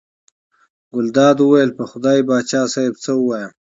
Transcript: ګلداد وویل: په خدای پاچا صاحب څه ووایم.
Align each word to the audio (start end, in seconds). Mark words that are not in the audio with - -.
ګلداد 0.93 1.37
وویل: 1.41 1.71
په 1.77 1.83
خدای 1.91 2.19
پاچا 2.27 2.61
صاحب 2.73 2.95
څه 3.03 3.11
ووایم. 3.15 3.51